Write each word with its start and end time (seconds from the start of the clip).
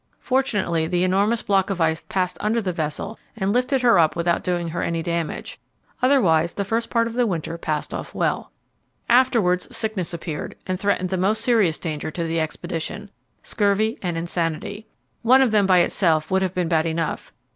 Fortunately 0.17 0.87
the 0.87 1.03
enormous 1.03 1.43
block 1.43 1.69
of 1.69 1.79
ice 1.79 2.03
passed 2.09 2.35
under 2.41 2.59
the 2.59 2.73
vessel 2.73 3.19
and 3.37 3.53
lifted 3.53 3.83
her 3.83 3.99
up 3.99 4.15
without 4.15 4.43
doing 4.43 4.69
her 4.69 4.81
any 4.81 5.03
damage. 5.03 5.59
Otherwise, 6.01 6.55
the 6.55 6.65
first 6.65 6.89
part 6.89 7.05
of 7.05 7.13
the 7.13 7.27
winter 7.27 7.55
passed 7.55 7.93
off 7.93 8.15
well. 8.15 8.51
Afterwards 9.09 9.67
sickness 9.77 10.11
appeared, 10.11 10.55
and 10.65 10.79
threatened 10.79 11.09
the 11.11 11.17
most 11.17 11.43
serious 11.43 11.77
danger 11.77 12.09
to 12.09 12.23
the 12.23 12.39
expedition 12.39 13.11
scurvy 13.43 13.95
and 14.01 14.17
insanity. 14.17 14.87
One 15.21 15.43
of 15.43 15.51
them 15.51 15.67
by 15.67 15.81
itself 15.81 16.31
would 16.31 16.41
have 16.41 16.55
been 16.55 16.67
bad 16.67 16.87
enough. 16.87 17.31